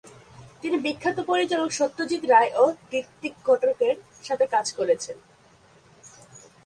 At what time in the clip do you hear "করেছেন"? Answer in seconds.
4.71-5.17